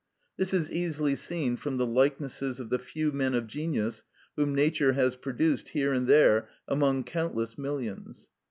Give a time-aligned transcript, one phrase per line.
[0.35, 4.03] This is easily seen from the likenesses of the few men of genius
[4.35, 8.27] whom Nature has produced here and there among countless millions.